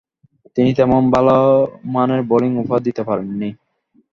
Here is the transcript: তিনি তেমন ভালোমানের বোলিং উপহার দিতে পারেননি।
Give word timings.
তিনি 0.57 0.71
তেমন 0.73 1.01
ভালোমানের 1.11 2.21
বোলিং 2.21 2.51
উপহার 2.57 2.81
দিতে 2.83 3.01
পারেননি। 3.03 3.49